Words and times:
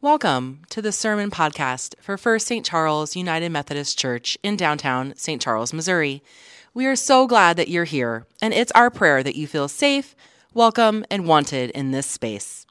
Welcome 0.00 0.60
to 0.70 0.80
the 0.80 0.92
Sermon 0.92 1.28
Podcast 1.28 1.96
for 2.00 2.16
First 2.16 2.46
St. 2.46 2.64
Charles 2.64 3.16
United 3.16 3.48
Methodist 3.48 3.98
Church 3.98 4.38
in 4.44 4.56
downtown 4.56 5.12
St. 5.16 5.42
Charles, 5.42 5.72
Missouri. 5.72 6.22
We 6.72 6.86
are 6.86 6.94
so 6.94 7.26
glad 7.26 7.56
that 7.56 7.66
you're 7.66 7.82
here, 7.82 8.24
and 8.40 8.54
it's 8.54 8.70
our 8.76 8.90
prayer 8.90 9.24
that 9.24 9.34
you 9.34 9.48
feel 9.48 9.66
safe, 9.66 10.14
welcome, 10.54 11.04
and 11.10 11.26
wanted 11.26 11.70
in 11.70 11.90
this 11.90 12.06
space. 12.06 12.64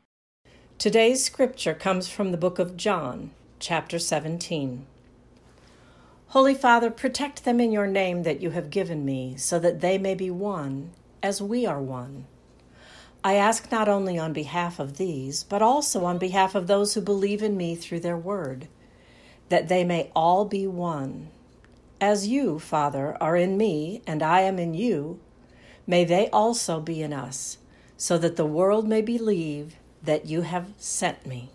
Today's 0.76 1.22
scripture 1.22 1.74
comes 1.74 2.08
from 2.08 2.32
the 2.32 2.36
book 2.36 2.58
of 2.58 2.76
John, 2.76 3.30
chapter 3.60 4.00
17. 4.00 4.86
Holy 6.32 6.52
Father, 6.52 6.90
protect 6.90 7.44
them 7.44 7.58
in 7.58 7.72
your 7.72 7.86
name 7.86 8.22
that 8.24 8.42
you 8.42 8.50
have 8.50 8.68
given 8.68 9.02
me, 9.02 9.34
so 9.38 9.58
that 9.58 9.80
they 9.80 9.96
may 9.96 10.14
be 10.14 10.30
one, 10.30 10.90
as 11.22 11.40
we 11.40 11.64
are 11.64 11.80
one. 11.80 12.26
I 13.24 13.36
ask 13.36 13.72
not 13.72 13.88
only 13.88 14.18
on 14.18 14.34
behalf 14.34 14.78
of 14.78 14.98
these, 14.98 15.42
but 15.42 15.62
also 15.62 16.04
on 16.04 16.18
behalf 16.18 16.54
of 16.54 16.66
those 16.66 16.92
who 16.92 17.00
believe 17.00 17.42
in 17.42 17.56
me 17.56 17.74
through 17.74 18.00
their 18.00 18.16
word, 18.18 18.68
that 19.48 19.68
they 19.68 19.84
may 19.84 20.10
all 20.14 20.44
be 20.44 20.66
one. 20.66 21.30
As 21.98 22.28
you, 22.28 22.58
Father, 22.58 23.16
are 23.22 23.36
in 23.36 23.56
me, 23.56 24.02
and 24.06 24.22
I 24.22 24.42
am 24.42 24.58
in 24.58 24.74
you, 24.74 25.18
may 25.86 26.04
they 26.04 26.28
also 26.28 26.78
be 26.78 27.02
in 27.02 27.14
us, 27.14 27.56
so 27.96 28.18
that 28.18 28.36
the 28.36 28.44
world 28.44 28.86
may 28.86 29.00
believe 29.00 29.76
that 30.02 30.26
you 30.26 30.42
have 30.42 30.74
sent 30.76 31.24
me. 31.24 31.48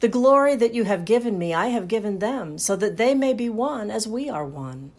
The 0.00 0.08
glory 0.08 0.56
that 0.56 0.74
you 0.74 0.84
have 0.84 1.04
given 1.06 1.38
me, 1.38 1.54
I 1.54 1.68
have 1.68 1.88
given 1.88 2.18
them, 2.18 2.58
so 2.58 2.76
that 2.76 2.98
they 2.98 3.14
may 3.14 3.32
be 3.32 3.48
one 3.48 3.90
as 3.90 4.06
we 4.06 4.28
are 4.28 4.44
one. 4.44 4.92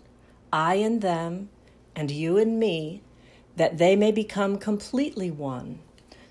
I 0.51 0.75
in 0.75 1.01
them, 1.01 1.49
and 1.95 2.09
you 2.09 2.37
in 2.37 2.57
me, 2.57 3.03
that 3.55 3.77
they 3.77 3.95
may 3.95 4.11
become 4.11 4.57
completely 4.57 5.29
one, 5.29 5.79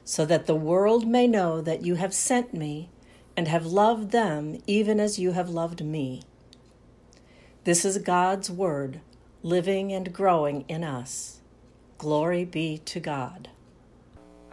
so 0.05 0.25
that 0.27 0.47
the 0.47 0.57
world 0.57 1.07
may 1.07 1.27
know 1.27 1.61
that 1.61 1.83
you 1.85 1.95
have 1.97 2.15
sent 2.15 2.55
me 2.55 2.89
and 3.37 3.47
have 3.47 3.67
loved 3.67 4.11
them 4.11 4.61
even 4.67 4.99
as 4.99 5.19
you 5.19 5.33
have 5.33 5.49
loved 5.49 5.85
me. 5.85 6.23
This 7.65 7.85
is 7.85 7.99
God's 7.99 8.51
Word, 8.51 9.01
living 9.43 9.93
and 9.93 10.13
growing 10.13 10.65
in 10.69 10.83
us. 10.83 11.41
Glory 11.99 12.45
be 12.45 12.79
to 12.79 13.01
God. 13.01 13.49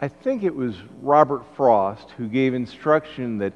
I 0.00 0.08
think 0.08 0.42
it 0.42 0.54
was 0.54 0.74
Robert 1.00 1.44
Frost 1.56 2.10
who 2.16 2.28
gave 2.28 2.54
instruction 2.54 3.38
that 3.38 3.52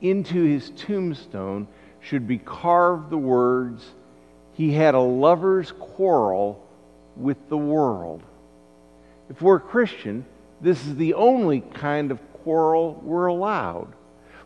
into 0.00 0.42
his 0.42 0.70
tombstone 0.70 1.68
should 2.00 2.26
be 2.26 2.38
carved 2.38 3.10
the 3.10 3.18
words, 3.18 3.84
He 4.54 4.72
had 4.72 4.94
a 4.94 5.00
lover's 5.00 5.72
quarrel 5.72 6.66
with 7.16 7.48
the 7.48 7.56
world. 7.56 8.22
If 9.28 9.40
we're 9.40 9.56
a 9.56 9.60
Christian, 9.60 10.24
this 10.60 10.84
is 10.86 10.96
the 10.96 11.14
only 11.14 11.60
kind 11.60 12.10
of 12.10 12.18
quarrel 12.32 13.00
we're 13.02 13.26
allowed. 13.26 13.92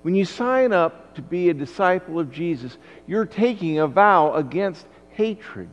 When 0.02 0.14
you 0.14 0.24
sign 0.24 0.72
up 0.72 1.14
to 1.14 1.22
be 1.22 1.48
a 1.48 1.54
disciple 1.54 2.18
of 2.18 2.30
Jesus, 2.30 2.76
you're 3.06 3.24
taking 3.24 3.78
a 3.78 3.86
vow 3.86 4.34
against 4.34 4.86
hatred. 5.10 5.70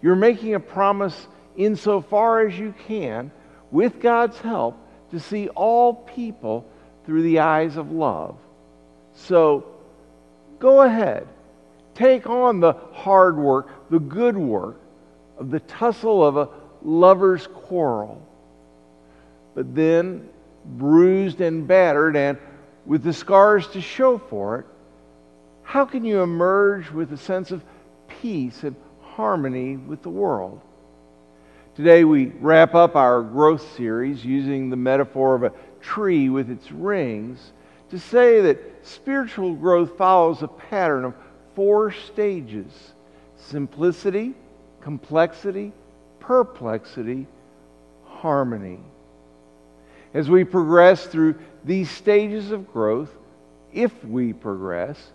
You're 0.00 0.14
making 0.14 0.54
a 0.54 0.60
promise 0.60 1.26
insofar 1.56 2.46
as 2.46 2.58
you 2.58 2.74
can, 2.86 3.32
with 3.70 4.00
God's 4.00 4.38
help, 4.38 4.76
to 5.10 5.18
see 5.18 5.48
all 5.48 5.94
people 5.94 6.66
through 7.04 7.22
the 7.22 7.40
eyes 7.40 7.76
of 7.76 7.90
love. 7.90 8.36
So 9.14 9.64
go 10.58 10.82
ahead. 10.82 11.28
Take 11.94 12.26
on 12.26 12.60
the 12.60 12.72
hard 12.92 13.36
work, 13.36 13.68
the 13.90 13.98
good 13.98 14.36
work 14.36 14.80
of 15.38 15.50
the 15.50 15.60
tussle 15.60 16.24
of 16.24 16.36
a 16.36 16.48
lover's 16.82 17.46
quarrel. 17.46 18.26
But 19.54 19.74
then, 19.74 20.28
bruised 20.64 21.40
and 21.40 21.66
battered 21.66 22.16
and 22.16 22.38
with 22.86 23.02
the 23.02 23.12
scars 23.12 23.66
to 23.68 23.80
show 23.80 24.18
for 24.18 24.60
it, 24.60 24.66
how 25.62 25.84
can 25.84 26.04
you 26.04 26.22
emerge 26.22 26.90
with 26.90 27.12
a 27.12 27.16
sense 27.16 27.50
of 27.50 27.62
peace 28.08 28.62
and 28.62 28.74
harmony 29.00 29.76
with 29.76 30.02
the 30.02 30.10
world? 30.10 30.60
Today, 31.74 32.04
we 32.04 32.26
wrap 32.26 32.74
up 32.74 32.96
our 32.96 33.22
growth 33.22 33.76
series 33.76 34.24
using 34.24 34.68
the 34.68 34.76
metaphor 34.76 35.34
of 35.34 35.42
a 35.44 35.52
tree 35.80 36.28
with 36.28 36.50
its 36.50 36.70
rings 36.70 37.52
to 37.92 37.98
say 37.98 38.40
that 38.40 38.58
spiritual 38.84 39.54
growth 39.54 39.98
follows 39.98 40.42
a 40.42 40.48
pattern 40.48 41.04
of 41.04 41.14
four 41.54 41.92
stages 41.92 42.72
simplicity, 43.36 44.32
complexity, 44.80 45.72
perplexity, 46.18 47.26
harmony. 48.06 48.80
As 50.14 50.30
we 50.30 50.42
progress 50.42 51.04
through 51.06 51.34
these 51.66 51.90
stages 51.90 52.50
of 52.50 52.72
growth, 52.72 53.10
if 53.74 53.92
we 54.04 54.32
progress, 54.32 55.10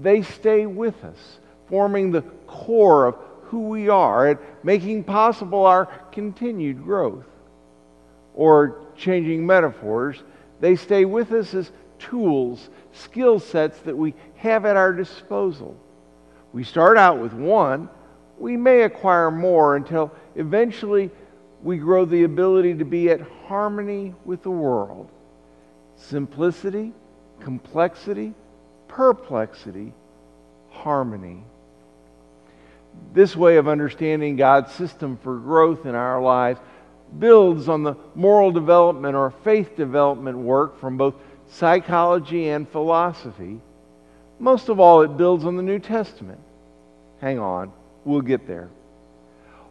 they 0.00 0.22
stay 0.22 0.66
with 0.66 1.04
us, 1.04 1.38
forming 1.68 2.10
the 2.10 2.22
core 2.48 3.06
of 3.06 3.16
who 3.44 3.68
we 3.68 3.88
are 3.88 4.30
and 4.30 4.38
making 4.64 5.04
possible 5.04 5.64
our 5.64 5.86
continued 6.10 6.82
growth. 6.82 7.26
Or, 8.34 8.80
changing 8.96 9.46
metaphors, 9.46 10.16
they 10.60 10.74
stay 10.74 11.04
with 11.04 11.30
us 11.30 11.54
as 11.54 11.70
tools, 12.00 12.70
skill 12.92 13.38
sets 13.38 13.78
that 13.80 13.96
we 13.96 14.14
have 14.36 14.64
at 14.64 14.76
our 14.76 14.92
disposal. 14.92 15.76
We 16.52 16.64
start 16.64 16.98
out 16.98 17.20
with 17.20 17.32
one, 17.32 17.88
we 18.38 18.56
may 18.56 18.82
acquire 18.82 19.30
more 19.30 19.76
until 19.76 20.10
eventually 20.34 21.10
we 21.62 21.76
grow 21.76 22.04
the 22.04 22.24
ability 22.24 22.74
to 22.74 22.84
be 22.84 23.10
at 23.10 23.20
harmony 23.46 24.14
with 24.24 24.42
the 24.42 24.50
world. 24.50 25.08
Simplicity, 25.96 26.92
complexity, 27.40 28.32
perplexity, 28.88 29.92
harmony. 30.70 31.44
This 33.12 33.36
way 33.36 33.56
of 33.56 33.68
understanding 33.68 34.36
God's 34.36 34.72
system 34.72 35.18
for 35.22 35.36
growth 35.36 35.84
in 35.86 35.94
our 35.94 36.20
lives 36.20 36.60
builds 37.18 37.68
on 37.68 37.82
the 37.82 37.96
moral 38.14 38.52
development 38.52 39.16
or 39.16 39.30
faith 39.44 39.76
development 39.76 40.38
work 40.38 40.78
from 40.78 40.96
both 40.96 41.14
psychology, 41.50 42.48
and 42.48 42.68
philosophy. 42.68 43.60
Most 44.38 44.68
of 44.68 44.80
all, 44.80 45.02
it 45.02 45.16
builds 45.16 45.44
on 45.44 45.56
the 45.56 45.62
New 45.62 45.78
Testament. 45.78 46.40
Hang 47.20 47.38
on, 47.38 47.72
we'll 48.04 48.22
get 48.22 48.46
there. 48.46 48.68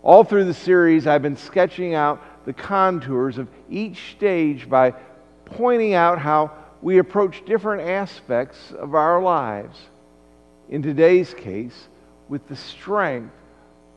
All 0.04 0.24
through 0.24 0.46
the 0.46 0.54
series, 0.54 1.08
I've 1.08 1.22
been 1.22 1.38
sketching 1.38 1.94
out 1.94 2.46
the 2.46 2.54
contours 2.54 3.38
of 3.38 3.48
each 3.70 4.12
stage 4.12 4.70
by 4.70 4.94
pointing 5.46 5.94
out 5.94 6.20
how 6.20 6.52
we 6.82 7.00
approach 7.00 7.44
different 7.46 7.90
aspects 7.90 8.72
of 8.72 8.96
our 8.96 9.22
lives. 9.22 9.78
In 10.70 10.82
today's 10.82 11.34
case, 11.34 11.88
with 12.30 12.48
the 12.48 12.56
strength 12.56 13.34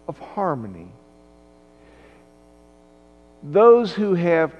of 0.08 0.18
harmony. 0.18 0.88
Those 3.42 3.92
who 3.92 4.14
have 4.14 4.52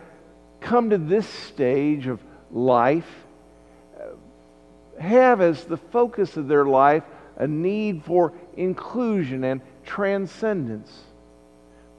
come 0.61 0.91
to 0.91 0.99
this 0.99 1.27
stage 1.27 2.07
of 2.07 2.21
life 2.53 3.09
have 5.01 5.41
as 5.41 5.65
the 5.65 5.77
focus 5.77 6.37
of 6.37 6.49
their 6.49 6.65
life 6.65 7.03
a 7.37 7.47
need 7.47 8.05
for 8.05 8.33
inclusion 8.57 9.45
and 9.45 9.61
transcendence. 9.85 11.03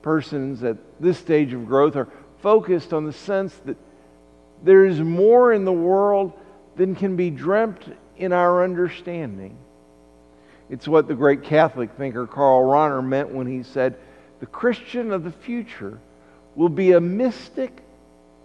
Persons 0.02 0.64
at 0.64 0.78
this 1.00 1.18
stage 1.18 1.54
of 1.54 1.66
growth 1.66 1.96
are 1.96 2.10
focused 2.42 2.94
on 2.94 3.06
the 3.06 3.14
sense 3.14 3.56
that 3.66 3.78
there 4.64 4.86
is 4.86 5.00
more 5.00 5.54
in 5.54 5.66
the 5.66 5.74
world 5.74 6.34
than 6.76 6.96
can 6.96 7.16
be 7.16 7.30
dreamt 7.30 7.84
in 8.18 8.32
our 8.32 8.64
understanding. 8.64 9.58
It's 10.70 10.88
what 10.88 11.08
the 11.08 11.16
great 11.16 11.44
Catholic 11.44 11.92
thinker 11.98 12.26
Karl 12.26 12.64
Rahner 12.64 13.06
meant 13.06 13.30
when 13.30 13.48
he 13.48 13.64
said, 13.64 13.96
The 14.40 14.46
Christian 14.46 15.12
of 15.12 15.24
the 15.24 15.32
future 15.32 16.00
will 16.56 16.70
be 16.70 16.94
a 16.94 17.02
mystic 17.02 17.82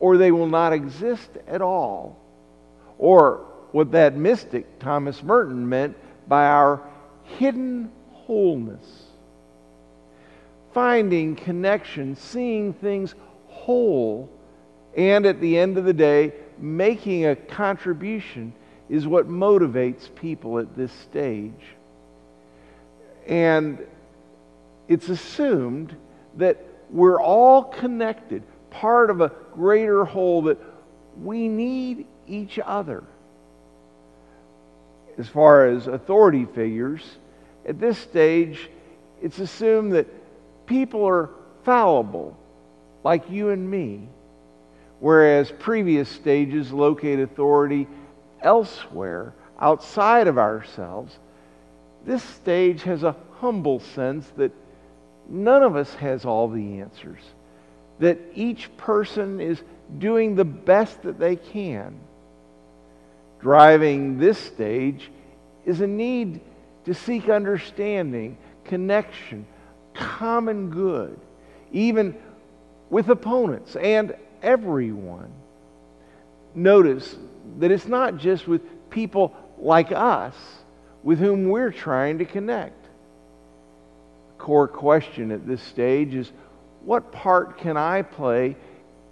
or 0.01 0.17
they 0.17 0.31
will 0.31 0.47
not 0.47 0.73
exist 0.73 1.31
at 1.47 1.63
all. 1.63 2.17
Or 2.99 3.47
what 3.73 3.93
that 3.93 4.17
mystic 4.17 4.79
Thomas 4.79 5.23
Merton 5.23 5.69
meant 5.69 5.97
by 6.29 6.47
our 6.47 6.83
hidden 7.25 7.91
wholeness. 8.13 9.05
Finding 10.73 11.37
connection, 11.37 12.17
seeing 12.17 12.73
things 12.73 13.15
whole, 13.47 14.31
and 14.97 15.27
at 15.27 15.41
the 15.41 15.59
end 15.59 15.79
of 15.79 15.85
the 15.85 15.93
day, 15.93 16.33
making 16.59 17.27
a 17.27 17.37
contribution 17.37 18.53
is 18.89 19.07
what 19.07 19.29
motivates 19.29 20.15
people 20.15 20.59
at 20.59 20.77
this 20.77 20.93
stage. 20.93 21.53
And 23.27 23.87
it's 24.89 25.09
assumed 25.09 25.95
that 26.37 26.65
we're 26.91 27.21
all 27.21 27.65
connected 27.65 28.43
part 28.71 29.11
of 29.11 29.21
a 29.21 29.33
greater 29.55 30.05
whole 30.05 30.43
that 30.43 30.59
we 31.23 31.49
need 31.49 32.07
each 32.27 32.59
other. 32.59 33.03
As 35.17 35.29
far 35.29 35.67
as 35.67 35.87
authority 35.87 36.45
figures, 36.45 37.03
at 37.67 37.81
this 37.81 37.99
stage, 37.99 38.71
it's 39.21 39.39
assumed 39.39 39.93
that 39.93 40.07
people 40.67 41.05
are 41.07 41.31
fallible, 41.65 42.37
like 43.03 43.31
you 43.31 43.51
and 43.51 43.69
me, 43.69 44.09
whereas 45.01 45.53
previous 45.59 46.09
stages 46.09 46.73
locate 46.73 47.19
authority 47.19 47.89
elsewhere, 48.41 49.35
outside 49.61 50.29
of 50.29 50.39
ourselves. 50.39 51.19
This 52.05 52.23
stage 52.23 52.85
has 52.85 53.03
a 53.03 53.17
humble 53.41 53.81
sense 53.81 54.31
that 54.37 54.53
none 55.29 55.63
of 55.63 55.77
us 55.77 55.93
has 55.95 56.25
all 56.25 56.49
the 56.49 56.81
answers, 56.81 57.23
that 57.99 58.19
each 58.35 58.75
person 58.77 59.41
is 59.41 59.61
doing 59.99 60.35
the 60.35 60.45
best 60.45 61.03
that 61.03 61.19
they 61.19 61.37
can. 61.37 61.99
Driving 63.41 64.19
this 64.19 64.39
stage 64.39 65.11
is 65.65 65.81
a 65.81 65.87
need 65.87 66.41
to 66.85 66.95
seek 66.95 67.29
understanding, 67.29 68.39
connection, 68.65 69.47
common 69.95 70.71
good, 70.71 71.19
even 71.73 72.17
with 72.91 73.09
opponents 73.09 73.77
and 73.77 74.15
everyone. 74.43 75.31
Notice 76.55 77.17
that 77.59 77.71
it's 77.71 77.87
not 77.87 78.17
just 78.17 78.49
with 78.49 78.63
people 78.91 79.35
like 79.59 79.93
us 79.93 80.35
with 81.03 81.19
whom 81.19 81.49
we're 81.49 81.71
trying 81.71 82.19
to 82.19 82.25
connect. 82.25 82.85
The 84.37 84.45
core 84.45 84.69
question 84.69 85.31
at 85.31 85.47
this 85.47 85.63
stage 85.63 86.15
is 86.15 86.33
what 86.89 87.13
part 87.13 87.59
can 87.59 87.77
I 87.77 88.01
play 88.01 88.57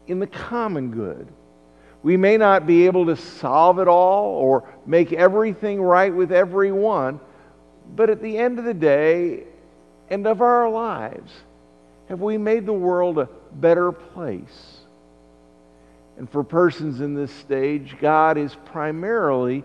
in 0.07 0.19
the 0.19 0.27
common 0.27 0.91
good? 0.91 1.29
We 2.03 2.17
may 2.17 2.39
not 2.39 2.67
be 2.67 2.87
able 2.87 3.05
to 3.05 3.17
solve 3.17 3.79
it 3.81 3.87
all 3.87 4.29
or 4.29 4.67
make 4.87 5.13
everything 5.13 5.83
right 5.83 6.15
with 6.15 6.33
everyone, 6.33 7.21
but 7.95 8.09
at 8.09 8.23
the 8.23 8.39
end 8.39 8.59
of 8.59 8.65
the 8.65 8.73
day 8.73 9.45
and 10.09 10.27
of 10.27 10.41
our 10.41 10.71
lives, 10.71 11.31
have 12.09 12.23
we 12.23 12.39
made 12.39 12.65
the 12.65 12.73
world 12.73 13.19
a 13.19 13.29
better 13.53 13.93
place? 13.93 14.79
And 16.17 16.31
for 16.31 16.43
persons 16.43 17.03
in 17.03 17.13
this 17.13 17.31
stage, 17.31 17.97
God 18.01 18.39
is 18.39 18.57
primarily 18.65 19.63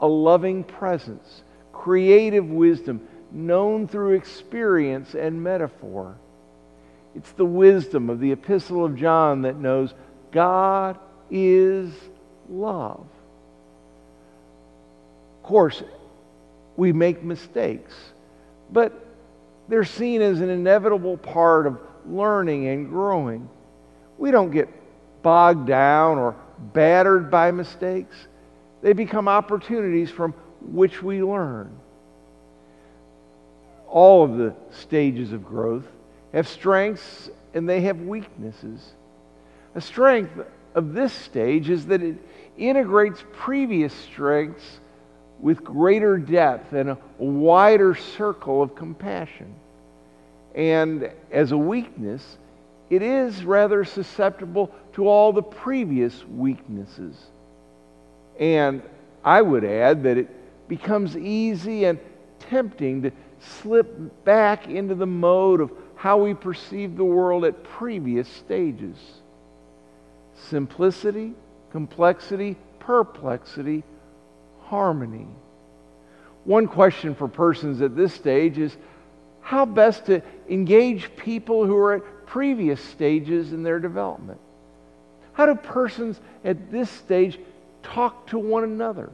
a 0.00 0.06
loving 0.06 0.64
presence, 0.64 1.42
creative 1.74 2.48
wisdom, 2.48 3.06
known 3.30 3.86
through 3.86 4.14
experience 4.14 5.14
and 5.14 5.42
metaphor. 5.42 6.16
It's 7.14 7.32
the 7.32 7.44
wisdom 7.44 8.08
of 8.08 8.20
the 8.20 8.32
Epistle 8.32 8.84
of 8.84 8.96
John 8.96 9.42
that 9.42 9.56
knows 9.56 9.94
God 10.30 10.98
is 11.30 11.92
love. 12.48 13.06
Of 15.38 15.42
course, 15.42 15.82
we 16.76 16.92
make 16.92 17.22
mistakes, 17.22 17.94
but 18.72 19.06
they're 19.68 19.84
seen 19.84 20.22
as 20.22 20.40
an 20.40 20.50
inevitable 20.50 21.16
part 21.16 21.66
of 21.66 21.78
learning 22.06 22.68
and 22.68 22.88
growing. 22.88 23.48
We 24.18 24.30
don't 24.30 24.50
get 24.50 24.68
bogged 25.22 25.66
down 25.66 26.18
or 26.18 26.36
battered 26.72 27.30
by 27.30 27.50
mistakes. 27.50 28.16
They 28.82 28.92
become 28.92 29.28
opportunities 29.28 30.10
from 30.10 30.32
which 30.60 31.02
we 31.02 31.22
learn. 31.22 31.76
All 33.88 34.24
of 34.24 34.36
the 34.36 34.54
stages 34.70 35.32
of 35.32 35.44
growth 35.44 35.86
have 36.32 36.48
strengths 36.48 37.30
and 37.54 37.68
they 37.68 37.82
have 37.82 38.00
weaknesses. 38.00 38.92
A 39.74 39.80
strength 39.80 40.32
of 40.74 40.92
this 40.92 41.12
stage 41.12 41.70
is 41.70 41.86
that 41.86 42.02
it 42.02 42.16
integrates 42.56 43.24
previous 43.32 43.92
strengths 43.92 44.80
with 45.40 45.64
greater 45.64 46.18
depth 46.18 46.72
and 46.72 46.90
a 46.90 46.98
wider 47.18 47.94
circle 47.94 48.62
of 48.62 48.74
compassion. 48.74 49.54
And 50.54 51.10
as 51.30 51.52
a 51.52 51.58
weakness, 51.58 52.38
it 52.90 53.02
is 53.02 53.44
rather 53.44 53.84
susceptible 53.84 54.72
to 54.94 55.08
all 55.08 55.32
the 55.32 55.42
previous 55.42 56.24
weaknesses. 56.26 57.16
And 58.38 58.82
I 59.24 59.40
would 59.42 59.64
add 59.64 60.02
that 60.02 60.18
it 60.18 60.68
becomes 60.68 61.16
easy 61.16 61.84
and 61.84 61.98
tempting 62.40 63.02
to 63.02 63.12
slip 63.38 64.24
back 64.24 64.68
into 64.68 64.94
the 64.94 65.06
mode 65.06 65.60
of 65.60 65.70
how 66.00 66.16
we 66.16 66.32
perceive 66.32 66.96
the 66.96 67.04
world 67.04 67.44
at 67.44 67.62
previous 67.62 68.26
stages. 68.26 68.96
Simplicity, 70.48 71.34
complexity, 71.72 72.56
perplexity, 72.78 73.84
harmony. 74.62 75.26
One 76.44 76.68
question 76.68 77.14
for 77.14 77.28
persons 77.28 77.82
at 77.82 77.94
this 77.94 78.14
stage 78.14 78.56
is 78.56 78.74
how 79.42 79.66
best 79.66 80.06
to 80.06 80.22
engage 80.48 81.14
people 81.16 81.66
who 81.66 81.76
are 81.76 81.96
at 81.96 82.26
previous 82.26 82.82
stages 82.82 83.52
in 83.52 83.62
their 83.62 83.78
development. 83.78 84.40
How 85.34 85.44
do 85.44 85.54
persons 85.54 86.18
at 86.46 86.72
this 86.72 86.88
stage 86.88 87.38
talk 87.82 88.26
to 88.28 88.38
one 88.38 88.64
another? 88.64 89.10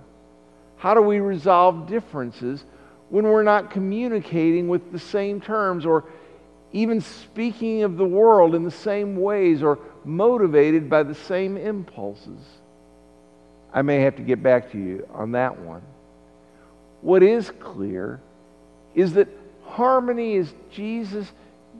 How 0.77 0.95
do 0.95 1.03
we 1.03 1.19
resolve 1.19 1.89
differences 1.89 2.63
when 3.09 3.25
we're 3.25 3.43
not 3.43 3.73
communicating 3.73 4.69
with 4.69 4.93
the 4.93 5.01
same 5.01 5.41
terms 5.41 5.85
or 5.85 6.05
even 6.73 7.01
speaking 7.01 7.83
of 7.83 7.97
the 7.97 8.05
world 8.05 8.55
in 8.55 8.65
the 8.65 8.71
same 8.71 9.17
ways 9.17 9.63
or 9.63 9.79
motivated 10.05 10.91
by 10.91 11.03
the 11.03 11.15
same 11.15 11.57
impulses? 11.57 12.41
I 13.73 13.83
may 13.83 14.01
have 14.01 14.17
to 14.17 14.23
get 14.23 14.43
back 14.43 14.73
to 14.73 14.79
you 14.79 15.07
on 15.13 15.33
that 15.33 15.59
one. 15.59 15.83
What 17.03 17.23
is 17.23 17.51
clear 17.61 18.21
is 18.95 19.15
that 19.15 19.29
harmony 19.65 20.35
is 20.35 20.53
Jesus' 20.71 21.31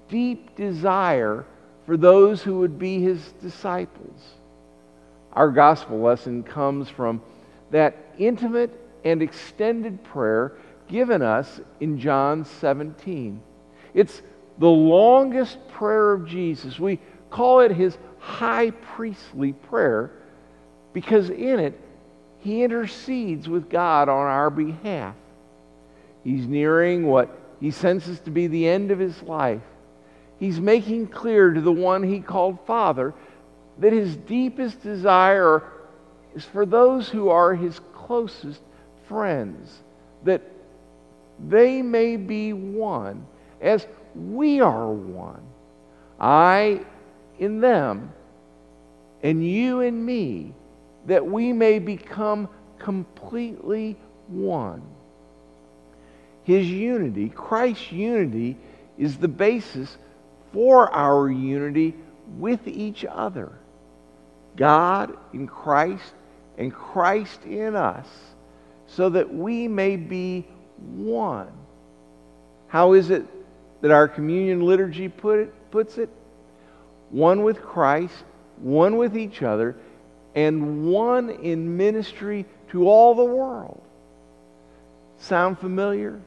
deep 0.09 0.55
desire 0.57 1.45
for 1.87 1.97
those 1.97 2.43
who 2.43 2.59
would 2.59 2.79
be 2.79 3.01
his 3.01 3.33
disciples. 3.41 4.21
Our 5.33 5.51
gospel 5.51 6.01
lesson 6.01 6.43
comes 6.43 6.89
from 6.89 7.23
that 7.71 7.97
intimate 8.19 8.79
and 9.05 9.23
extended 9.23 10.03
prayer 10.05 10.53
given 10.89 11.23
us 11.23 11.61
in 11.81 11.99
John 11.99 12.45
17. 12.45 13.41
It's 13.95 14.23
the 14.59 14.69
longest 14.69 15.59
prayer 15.69 16.13
of 16.13 16.27
Jesus. 16.27 16.79
We 16.79 16.99
call 17.31 17.61
it 17.61 17.73
his 17.73 17.97
high 18.19 18.71
priestly 18.71 19.53
prayer 19.53 20.11
because 20.93 21.31
in 21.31 21.61
it 21.61 21.79
he 22.41 22.63
intercedes 22.63 23.49
with 23.49 23.69
God 23.69 24.09
on 24.09 24.27
our 24.27 24.51
behalf. 24.51 25.15
He's 26.25 26.47
nearing 26.47 27.07
what 27.07 27.39
he 27.61 27.71
senses 27.71 28.19
to 28.21 28.31
be 28.31 28.47
the 28.47 28.67
end 28.67 28.91
of 28.91 28.99
his 28.99 29.23
life. 29.23 29.63
He's 30.39 30.61
making 30.61 31.09
clear 31.09 31.53
to 31.53 31.61
the 31.61 31.73
one 31.73 32.03
he 32.03 32.21
called 32.21 32.59
Father 32.67 33.15
that 33.79 33.93
his 33.93 34.17
deepest 34.17 34.83
desire 34.83 35.63
is 36.35 36.45
for 36.45 36.67
those 36.67 37.09
who 37.09 37.29
are 37.29 37.55
his 37.55 37.81
closest 37.95 38.61
friends, 39.09 39.83
that 40.25 40.43
they 41.49 41.83
may 41.83 42.17
be 42.17 42.53
one 42.53 43.27
as 43.61 43.87
we 44.17 44.61
are 44.61 44.91
one. 44.91 45.43
I 46.19 46.81
in 47.39 47.61
them, 47.61 48.13
and 49.23 49.47
you 49.47 49.81
in 49.81 50.05
me, 50.05 50.55
that 51.07 51.25
we 51.25 51.53
may 51.53 51.79
become 51.79 52.49
completely 52.79 53.97
one. 54.29 54.83
His 56.45 56.67
unity, 56.67 57.29
Christ's 57.29 57.93
unity, 57.93 58.57
is 58.99 59.17
the 59.19 59.29
basis 59.29 59.97
for 60.53 60.91
our 60.91 61.29
unity 61.29 61.95
with 62.39 62.67
each 62.67 63.05
other. 63.05 63.53
God 64.57 65.17
in 65.33 65.47
Christ 65.47 66.15
and 66.57 66.73
Christ 66.73 67.45
in 67.45 67.77
us, 67.77 68.07
so 68.87 69.11
that 69.11 69.33
we 69.33 69.69
may 69.69 69.97
be 69.97 70.47
one. 70.79 71.53
How 72.69 72.95
is 72.95 73.11
it 73.11 73.27
that 73.87 73.93
our 73.93 74.09
communion 74.09 74.63
liturgy 74.63 75.09
put 75.09 75.39
it, 75.39 75.71
puts 75.71 75.97
it? 75.97 76.09
One 77.11 77.45
with 77.45 77.63
Christ, 77.63 78.25
one 78.57 78.97
with 78.97 79.17
each 79.17 79.45
other, 79.45 79.77
and 80.35 80.91
one 80.91 81.31
in 81.31 81.77
ministry 81.77 82.47
to 82.71 82.89
all 82.89 83.15
the 83.15 83.25
world. 83.25 83.81
Sound 85.19 85.61
familiar? 85.61 86.21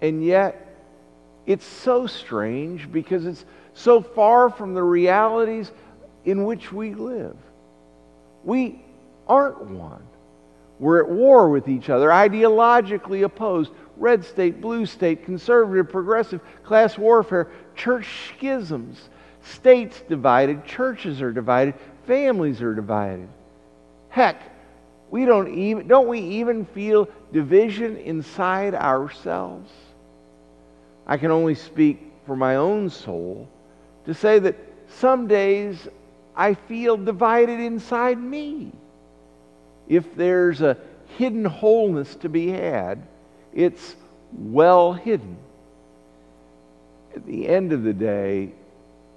And 0.00 0.24
yet, 0.24 0.74
it's 1.44 1.66
so 1.66 2.06
strange 2.06 2.90
because 2.90 3.26
it's 3.26 3.44
so 3.74 4.00
far 4.00 4.48
from 4.48 4.72
the 4.72 4.82
realities 4.82 5.70
in 6.24 6.44
which 6.44 6.72
we 6.72 6.94
live. 6.94 7.36
We 8.44 8.82
aren't 9.28 9.60
one. 9.60 10.02
We're 10.80 11.02
at 11.02 11.10
war 11.10 11.50
with 11.50 11.68
each 11.68 11.90
other, 11.90 12.08
ideologically 12.08 13.22
opposed. 13.22 13.70
Red 13.98 14.24
state, 14.24 14.62
blue 14.62 14.86
state, 14.86 15.26
conservative, 15.26 15.90
progressive, 15.90 16.40
class 16.64 16.96
warfare, 16.96 17.48
church 17.76 18.08
schisms, 18.28 19.10
states 19.42 20.02
divided, 20.08 20.64
churches 20.64 21.20
are 21.20 21.32
divided, 21.32 21.74
families 22.06 22.62
are 22.62 22.74
divided. 22.74 23.28
Heck, 24.08 24.40
we 25.10 25.26
don't 25.26 25.52
even 25.52 25.86
don't 25.86 26.08
we 26.08 26.20
even 26.20 26.64
feel 26.64 27.08
division 27.30 27.98
inside 27.98 28.74
ourselves? 28.74 29.70
I 31.06 31.18
can 31.18 31.30
only 31.30 31.56
speak 31.56 32.10
for 32.24 32.36
my 32.36 32.56
own 32.56 32.88
soul 32.88 33.48
to 34.06 34.14
say 34.14 34.38
that 34.38 34.56
some 34.88 35.26
days 35.26 35.88
I 36.34 36.54
feel 36.54 36.96
divided 36.96 37.60
inside 37.60 38.18
me. 38.18 38.72
If 39.90 40.14
there's 40.14 40.62
a 40.62 40.76
hidden 41.18 41.44
wholeness 41.44 42.14
to 42.16 42.28
be 42.28 42.48
had, 42.48 43.02
it's 43.52 43.96
well 44.32 44.92
hidden. 44.92 45.36
At 47.16 47.26
the 47.26 47.48
end 47.48 47.72
of 47.72 47.82
the 47.82 47.92
day, 47.92 48.52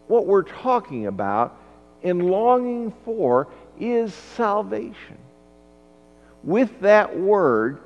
what 0.07 0.25
we're 0.25 0.41
talking 0.41 1.05
about 1.05 1.55
and 2.01 2.25
longing 2.25 2.91
for 3.05 3.49
is 3.79 4.15
salvation. 4.35 5.19
With 6.43 6.81
that 6.81 7.19
word, 7.19 7.77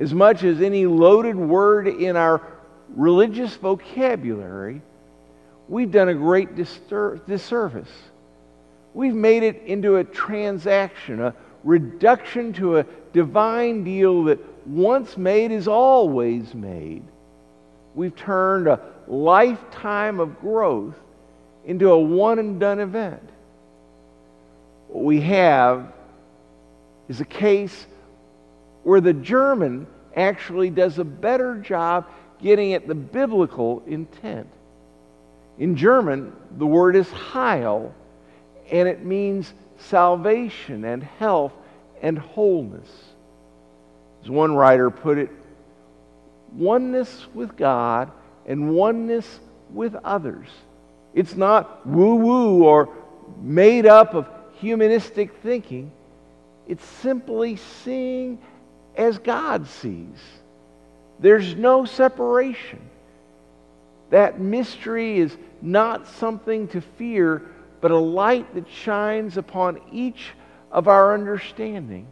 as 0.00 0.14
much 0.14 0.42
as 0.42 0.62
any 0.62 0.86
loaded 0.86 1.36
word 1.36 1.86
in 1.86 2.16
our 2.16 2.40
religious 2.96 3.54
vocabulary, 3.56 4.80
we've 5.68 5.92
done 5.92 6.08
a 6.08 6.14
great 6.14 6.56
disservice. 6.56 7.92
We've 8.94 9.14
made 9.14 9.42
it 9.42 9.62
into 9.66 9.96
a 9.96 10.04
transaction, 10.04 11.20
a 11.20 11.34
reduction 11.64 12.52
to 12.54 12.78
a 12.78 12.86
divine 13.12 13.84
deal 13.84 14.24
that 14.24 14.38
once 14.66 15.16
made 15.16 15.50
is 15.50 15.68
always 15.68 16.54
made. 16.54 17.02
We've 17.94 18.14
turned 18.14 18.68
a 18.68 18.80
lifetime 19.06 20.20
of 20.20 20.40
growth 20.40 20.94
into 21.64 21.90
a 21.90 21.98
one 21.98 22.38
and 22.38 22.58
done 22.58 22.80
event. 22.80 23.28
What 24.88 25.04
we 25.04 25.20
have 25.22 25.92
is 27.08 27.20
a 27.20 27.24
case 27.24 27.86
where 28.82 29.00
the 29.00 29.12
German 29.12 29.86
actually 30.16 30.70
does 30.70 30.98
a 30.98 31.04
better 31.04 31.56
job 31.56 32.06
getting 32.40 32.74
at 32.74 32.86
the 32.86 32.94
biblical 32.94 33.82
intent. 33.86 34.48
In 35.58 35.76
German, 35.76 36.32
the 36.58 36.66
word 36.66 36.96
is 36.96 37.08
Heil, 37.10 37.94
and 38.70 38.88
it 38.88 39.04
means 39.04 39.52
salvation 39.84 40.84
and 40.84 41.02
health 41.02 41.52
and 42.00 42.18
wholeness. 42.18 42.88
As 44.22 44.30
one 44.30 44.54
writer 44.54 44.90
put 44.90 45.18
it, 45.18 45.30
oneness 46.54 47.26
with 47.34 47.56
God 47.56 48.10
and 48.46 48.70
oneness 48.70 49.40
with 49.70 49.94
others. 50.04 50.48
It's 51.14 51.34
not 51.34 51.86
woo 51.86 52.16
woo 52.16 52.64
or 52.64 52.88
made 53.40 53.86
up 53.86 54.14
of 54.14 54.28
humanistic 54.60 55.34
thinking. 55.42 55.90
It's 56.66 56.84
simply 56.84 57.56
seeing 57.56 58.38
as 58.96 59.18
God 59.18 59.66
sees. 59.66 60.18
There's 61.18 61.54
no 61.54 61.84
separation. 61.84 62.80
That 64.10 64.40
mystery 64.40 65.18
is 65.18 65.36
not 65.60 66.06
something 66.06 66.68
to 66.68 66.80
fear, 66.80 67.50
but 67.82 67.90
a 67.90 67.98
light 67.98 68.54
that 68.54 68.66
shines 68.70 69.36
upon 69.36 69.78
each 69.92 70.30
of 70.70 70.88
our 70.88 71.12
understanding. 71.12 72.06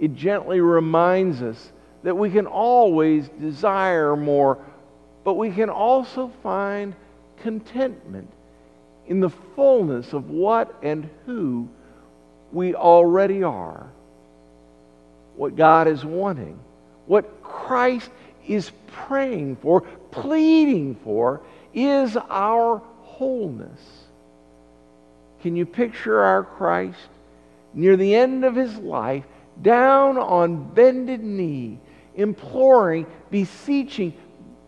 It 0.00 0.16
gently 0.16 0.60
reminds 0.60 1.42
us 1.42 1.72
that 2.02 2.16
we 2.16 2.30
can 2.30 2.48
always 2.48 3.28
desire 3.40 4.16
more, 4.16 4.58
but 5.22 5.34
we 5.34 5.52
can 5.52 5.70
also 5.70 6.32
find 6.42 6.96
contentment 7.42 8.28
in 9.06 9.20
the 9.20 9.30
fullness 9.54 10.12
of 10.12 10.30
what 10.30 10.74
and 10.82 11.08
who 11.24 11.68
we 12.50 12.74
already 12.74 13.44
are 13.44 13.86
what 15.36 15.54
God 15.54 15.86
is 15.86 16.04
wanting, 16.04 16.58
what 17.06 17.42
Christ 17.42 18.10
is 18.46 18.72
praying 18.88 19.56
for, 19.56 19.82
pleading 20.10 20.96
for, 21.04 21.42
is 21.74 22.16
our 22.16 22.78
wholeness. 23.00 24.05
Can 25.46 25.54
you 25.54 25.64
picture 25.64 26.20
our 26.24 26.42
Christ 26.42 27.08
near 27.72 27.96
the 27.96 28.16
end 28.16 28.44
of 28.44 28.56
his 28.56 28.76
life, 28.78 29.22
down 29.62 30.18
on 30.18 30.74
bended 30.74 31.22
knee, 31.22 31.78
imploring, 32.16 33.06
beseeching, 33.30 34.12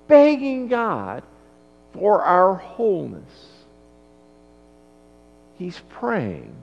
begging 0.07 0.69
God 0.69 1.25
for 1.95 2.23
our 2.23 2.55
wholeness? 2.55 3.49
He's 5.57 5.83
praying 5.89 6.55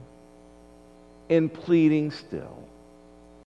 and 1.28 1.52
pleading 1.52 2.10
still. 2.10 2.65